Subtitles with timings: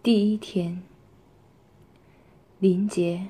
[0.00, 0.84] 第一天，
[2.60, 3.26] 林杰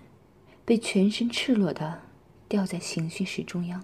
[0.66, 2.02] 被全身赤裸的
[2.46, 3.82] 吊在刑讯室中央，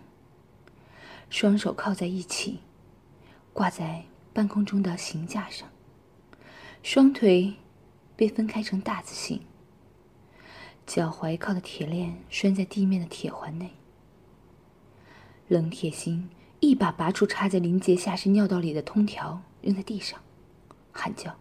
[1.30, 2.58] 双手铐在一起，
[3.54, 5.66] 挂在半空中的刑架上，
[6.82, 7.54] 双腿
[8.16, 9.40] 被分开成大字形，
[10.86, 13.70] 脚踝靠的铁链拴在地面的铁环内。
[15.48, 16.28] 冷铁心
[16.60, 20.20] 一把拔出插在林杰下身尿道里的通条，扔在地上，
[20.92, 21.34] 喊叫。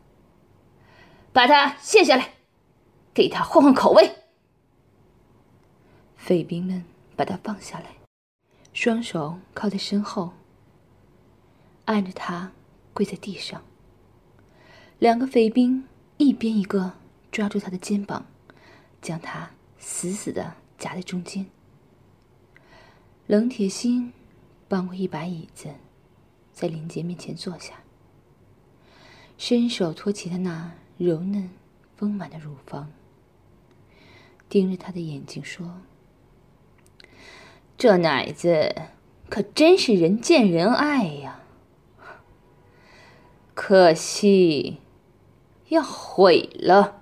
[1.33, 2.35] 把他卸下来，
[3.11, 4.17] 给他换换口味。
[6.15, 7.95] 匪兵们把他放下来，
[8.71, 10.33] 双手靠在身后，
[11.85, 12.51] 按着他
[12.93, 13.63] 跪在地上。
[14.99, 16.93] 两个匪兵一边一个
[17.31, 18.27] 抓住他的肩膀，
[19.01, 21.47] 将他死死的夹在中间。
[23.25, 24.13] 冷铁心
[24.67, 25.69] 搬过一把椅子，
[26.53, 27.73] 在林杰面前坐下，
[29.39, 30.75] 伸手托起他那。
[31.03, 31.49] 柔嫩
[31.97, 32.89] 丰满的乳房，
[34.47, 35.81] 盯着他的眼睛说
[37.77, 38.73] ：“这奶子
[39.27, 41.41] 可真是人见人爱呀，
[43.53, 44.77] 可惜
[45.67, 47.01] 要毁了。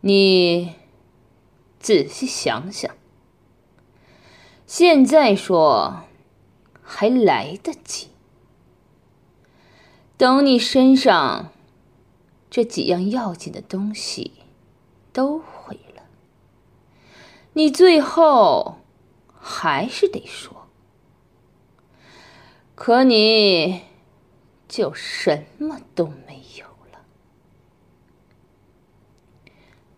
[0.00, 0.76] 你
[1.78, 2.94] 仔细想想，
[4.66, 6.04] 现在说
[6.82, 8.08] 还来得及，
[10.16, 11.50] 等你身上……”
[12.54, 14.30] 这几样要紧的东西
[15.12, 16.04] 都毁了，
[17.54, 18.78] 你最后
[19.36, 20.68] 还是得说，
[22.76, 23.82] 可你
[24.68, 27.04] 就什么都没有了。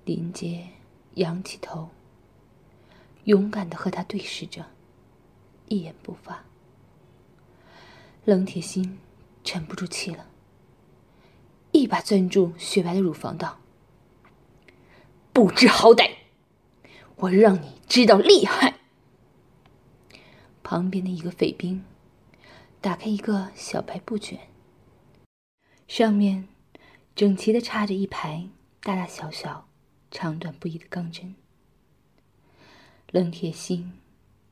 [0.07, 0.69] 林杰
[1.17, 1.91] 仰起头，
[3.25, 4.65] 勇敢的和他对视着，
[5.69, 6.43] 一言不发。
[8.25, 8.99] 冷铁心
[9.45, 10.31] 沉不住气了。
[11.87, 13.61] 一把攥住雪白的乳房，道
[15.33, 16.17] ：“不知好歹，
[17.15, 18.81] 我让你知道厉害。”
[20.65, 21.85] 旁边的一个匪兵
[22.81, 24.49] 打开一个小白布卷，
[25.87, 26.49] 上面
[27.15, 28.49] 整齐的插着一排
[28.81, 29.69] 大大小小、
[30.11, 31.37] 长短不一的钢针。
[33.13, 33.93] 冷铁心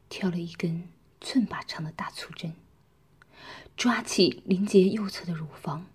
[0.08, 0.88] 挑了一根
[1.20, 2.54] 寸把长的大粗针，
[3.76, 5.86] 抓起林杰右侧的乳房。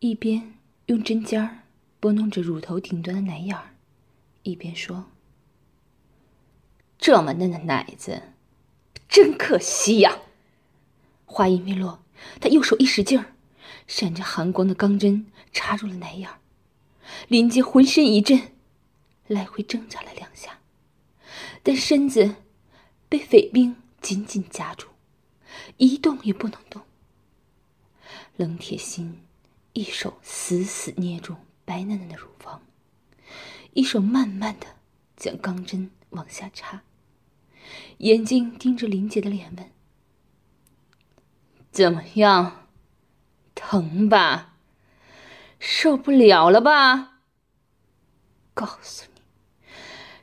[0.00, 0.54] 一边
[0.86, 1.58] 用针尖儿
[2.00, 3.74] 拨弄着乳头顶端的奶眼儿，
[4.44, 5.10] 一边说
[6.98, 8.32] ：“这么嫩的奶子，
[9.06, 10.22] 真可惜呀。”
[11.26, 12.02] 话音未落，
[12.40, 13.34] 他右手一使劲儿，
[13.86, 16.38] 闪着寒光的钢针插入了奶眼儿。
[17.28, 18.52] 林杰浑身一震，
[19.26, 20.60] 来回挣扎了两下，
[21.62, 22.36] 但身子
[23.10, 24.88] 被匪兵紧紧夹住，
[25.76, 26.80] 一动也不能动。
[28.38, 29.20] 冷铁心。
[29.72, 32.60] 一手死死捏住白嫩嫩的乳房，
[33.72, 34.66] 一手慢慢的
[35.16, 36.82] 将钢针往下插，
[37.98, 39.70] 眼睛盯着林杰的脸问
[41.70, 42.66] ：“怎么样？
[43.54, 44.56] 疼吧？
[45.60, 47.20] 受不了了吧？
[48.52, 49.20] 告诉你，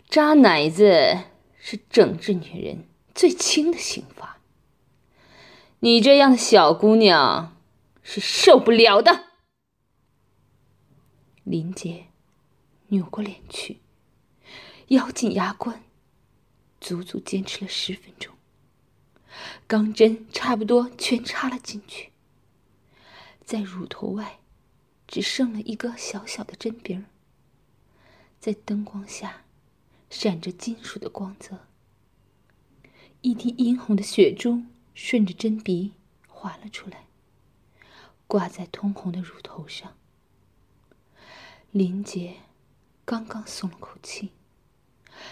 [0.09, 1.19] 扎奶子
[1.57, 2.85] 是整治女人
[3.15, 4.39] 最轻的刑罚，
[5.79, 7.55] 你这样的小姑娘
[8.03, 9.26] 是受不了的。”
[11.49, 12.07] 林杰
[12.87, 13.79] 扭过脸去，
[14.89, 15.81] 咬紧牙关，
[16.81, 18.35] 足足坚持了十分钟。
[19.65, 22.11] 钢针差不多全插了进去，
[23.45, 24.39] 在乳头外
[25.07, 27.05] 只剩了一个小小的针鼻儿，
[28.41, 29.45] 在灯光下
[30.09, 31.59] 闪着金属的光泽。
[33.21, 35.93] 一滴殷红的血珠顺着针鼻
[36.27, 37.05] 滑了出来，
[38.27, 39.95] 挂在通红的乳头上。
[41.71, 42.37] 林杰
[43.05, 44.31] 刚刚松了口气，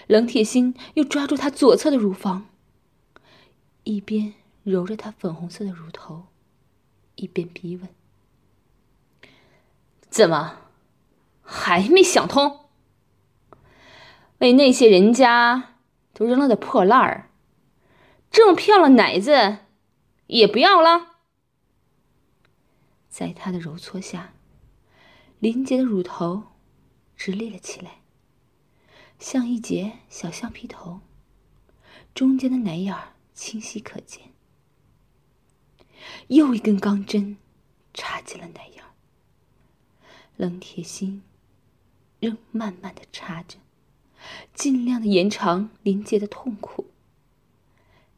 [0.08, 2.50] 冷铁心又抓住他左侧的乳房，
[3.84, 6.28] 一边揉着他粉红色的乳头，
[7.16, 7.90] 一边逼问
[10.10, 10.62] ：“怎么
[11.42, 12.66] 还没想通？
[14.40, 15.76] 为那些人家
[16.14, 17.32] 都扔了的破烂儿，
[18.30, 19.60] 这么漂亮奶子
[20.28, 21.16] 也不要了？”
[23.10, 24.35] 在他的揉搓下。
[25.46, 26.42] 林杰的乳头
[27.16, 28.00] 直立了起来，
[29.20, 31.02] 像一截小橡皮头，
[32.16, 34.32] 中间的奶眼儿清晰可见。
[36.30, 37.38] 又一根钢针
[37.94, 38.90] 插进了奶眼儿，
[40.36, 41.22] 冷铁心
[42.20, 43.60] 仍慢慢的插着，
[44.56, 46.90] 尽量的延长林杰的痛苦。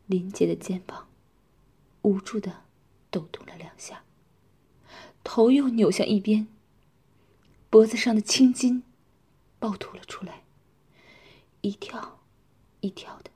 [0.06, 1.10] 林杰的肩膀
[2.04, 2.64] 无助的
[3.12, 4.06] 抖动了两下，
[5.26, 6.48] 头又扭向一边。
[7.70, 8.84] 脖子上的青筋
[9.60, 10.44] 暴吐了出来，
[11.62, 12.20] 一跳
[12.80, 13.32] 一跳的。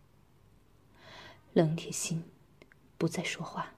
[1.54, 2.24] 冷铁心
[2.98, 3.74] 不再说话，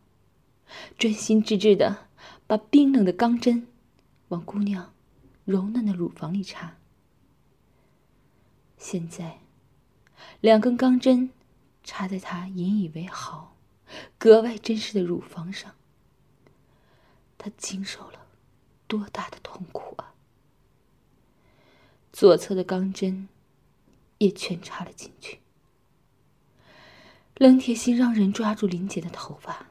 [0.97, 2.07] 专心致志的
[2.45, 3.67] 把冰冷的钢针
[4.27, 4.93] 往姑娘
[5.43, 6.77] 柔嫩的乳房里插。
[8.77, 9.39] 现在，
[10.39, 11.31] 两根钢针
[11.83, 13.55] 插在她引以为豪、
[14.19, 15.73] 格外珍视的乳房上。
[17.39, 18.27] 她经受了
[18.87, 20.12] 多大的痛苦啊！
[22.13, 23.27] 左侧的钢针
[24.19, 25.39] 也全插了进去。
[27.35, 29.65] 冷铁心让人抓住林杰的头发，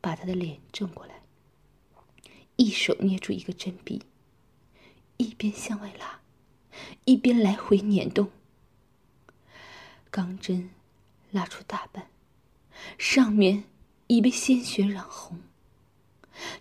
[0.00, 1.20] 把他的脸正过来，
[2.56, 4.02] 一手捏住一个针鼻，
[5.18, 6.22] 一边向外拉，
[7.04, 8.30] 一边来回捻动。
[10.10, 10.70] 钢针
[11.30, 12.08] 拉出大半，
[12.96, 13.64] 上面
[14.06, 15.42] 已被鲜血染红，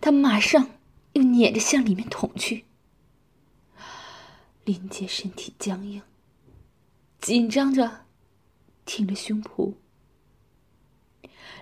[0.02, 0.72] 他马上
[1.14, 2.66] 又捻着向里面捅去。
[4.72, 6.02] 林杰身体僵硬，
[7.20, 8.06] 紧张着。
[8.86, 9.74] 挺着胸脯，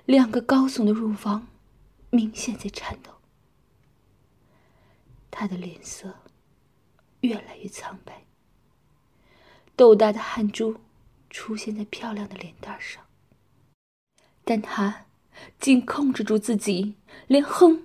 [0.06, 1.48] 两个高耸的乳房
[2.12, 3.12] 明显在颤抖。
[5.32, 6.14] 他的脸色
[7.22, 8.26] 越来越苍白，
[9.76, 10.80] 豆大的汗珠
[11.32, 13.04] 出现在漂亮的脸蛋上。
[14.46, 15.06] 但他
[15.60, 16.96] 竟控制住自己，
[17.28, 17.84] 连哼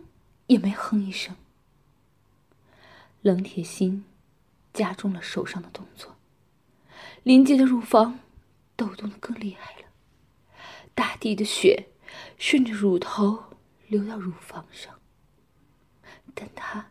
[0.49, 1.35] 也没哼一声。
[3.23, 4.05] 冷铁心
[4.75, 6.15] 加重了手上的动作，
[7.23, 8.21] 林杰的乳房。
[8.77, 9.87] 抖动的更厉害了，
[10.97, 11.91] 大地的血
[12.37, 13.57] 顺着乳头
[13.87, 14.99] 流到乳房上，
[16.35, 16.91] 但他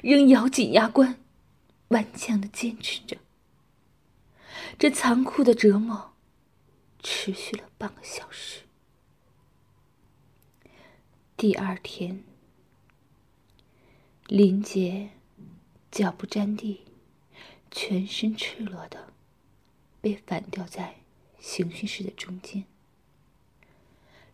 [0.00, 1.18] 仍咬紧牙关，
[1.88, 3.16] 顽强的坚持着。
[4.78, 6.14] 这残酷的折磨
[7.02, 8.60] 持续了半个小时。
[11.36, 12.22] 第二天，
[14.28, 15.10] 林杰
[15.90, 16.84] 脚不沾地，
[17.80, 19.12] 全身赤裸的
[20.00, 20.96] 被反吊在。
[21.38, 22.64] 刑讯室的中间，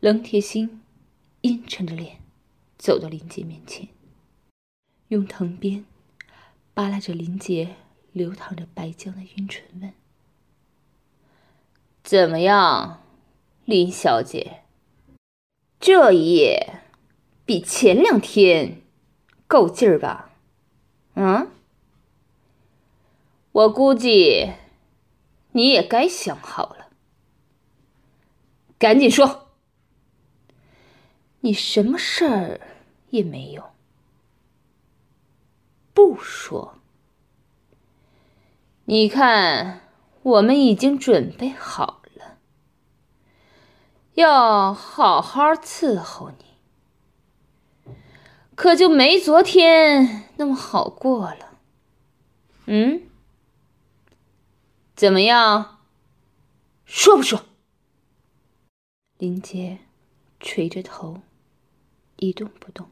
[0.01, 0.81] 冷铁心
[1.43, 2.21] 阴沉着脸
[2.79, 3.89] 走到林杰面前，
[5.09, 5.85] 用藤鞭
[6.73, 7.77] 扒拉着林杰
[8.13, 9.93] 流淌着白浆的晕唇，问
[12.03, 13.03] ：“怎么样，
[13.67, 14.63] 林小姐？
[15.79, 16.81] 这一夜
[17.45, 18.81] 比前两天
[19.47, 20.31] 够劲儿吧？
[21.17, 21.51] 嗯？
[23.55, 24.53] 我估计
[25.53, 26.89] 你也该想好了。”
[28.77, 29.49] 赶紧说，
[31.41, 32.61] 你什么事儿
[33.11, 33.71] 也没有。
[35.95, 36.75] 不说，
[38.87, 39.81] 你看，
[40.23, 42.39] 我们已经准备好了，
[44.15, 47.95] 要好好伺候你，
[48.55, 51.59] 可就没昨天那么好过了。
[52.67, 53.03] 嗯？
[55.05, 55.81] 怎么样？
[56.87, 57.45] 说不说？
[59.19, 59.81] 林杰
[60.41, 61.21] 垂着头，
[62.17, 62.89] 一动不动。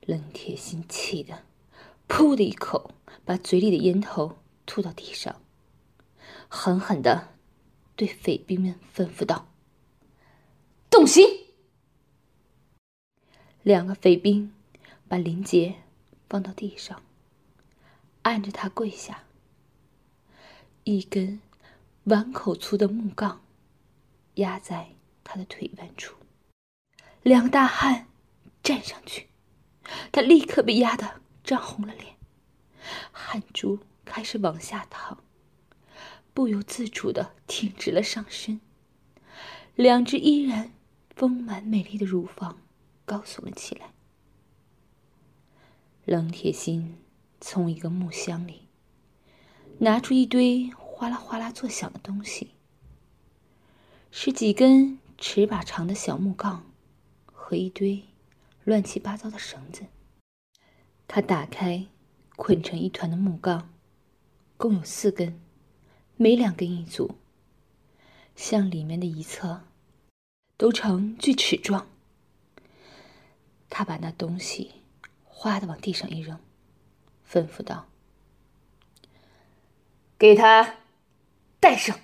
[0.00, 1.44] 冷铁心气的，
[2.08, 2.92] 噗的一口
[3.26, 5.42] 把嘴里的烟头吐到地上，
[6.48, 7.34] 狠狠的
[7.94, 9.46] 对匪兵们吩咐道
[10.88, 11.22] ：“动刑！”
[13.62, 14.54] 两个匪兵
[15.06, 15.74] 把林杰
[16.30, 17.02] 放到地上，
[18.22, 19.24] 按着他跪下，
[20.84, 21.40] 一根
[22.04, 23.42] 碗口粗的木杠。
[24.34, 24.90] 压在
[25.22, 26.14] 他的腿弯处，
[27.22, 28.06] 两大汉
[28.62, 29.28] 站上去，
[30.12, 32.16] 他立刻被压得涨红了脸，
[33.12, 35.18] 汗珠开始往下淌，
[36.32, 38.60] 不由自主的挺直了上身，
[39.74, 40.72] 两只依然
[41.14, 42.62] 丰满美丽的乳房
[43.04, 43.92] 高耸了起来。
[46.06, 46.96] 冷铁心
[47.40, 48.68] 从一个木箱里
[49.82, 52.50] 拿出一堆哗啦哗啦作响的东西。
[54.10, 56.70] 是几根尺把长的小木杠，
[57.24, 58.04] 和一堆
[58.64, 59.86] 乱七八糟的绳子。
[61.08, 61.86] 他打开
[62.36, 63.72] 捆成一团的木杠，
[64.58, 65.40] 共有四根，
[66.16, 67.14] 每两根一组，
[68.36, 69.62] 向里面的一侧
[70.58, 71.88] 都呈锯齿状。
[73.70, 74.72] 他把那东西
[75.24, 76.38] 哗的往地上一扔，
[77.26, 77.88] 吩咐道
[80.20, 80.76] ：“给他
[81.58, 81.98] 带上。”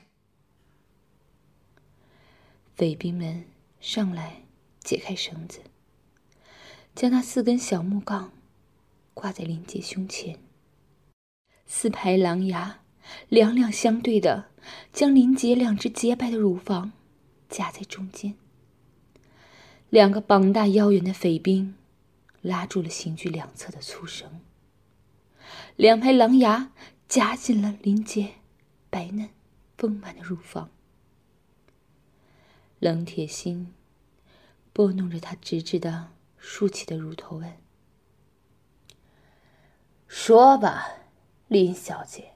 [2.75, 3.45] 匪兵们
[3.79, 4.43] 上来
[4.81, 5.61] 解开绳子，
[6.95, 8.33] 将那四根小木杠
[9.13, 10.39] 挂在林杰胸前。
[11.67, 12.81] 四排狼牙
[13.29, 14.47] 两两相对的
[14.95, 16.93] 将林杰两只洁白的乳房
[17.51, 18.35] 夹在中间。
[19.91, 21.77] 两个膀大腰圆的匪兵
[22.41, 24.41] 拉住了刑具两侧的粗绳，
[25.77, 26.73] 两排狼牙
[27.09, 28.35] 夹紧了林杰
[28.91, 29.31] 白嫩
[29.79, 30.71] 丰满的乳房。
[32.79, 33.75] 冷铁心
[34.73, 37.57] 拨弄着她直直的竖起的乳头，问
[40.07, 40.89] ：“说吧，
[41.49, 42.33] 林小姐。”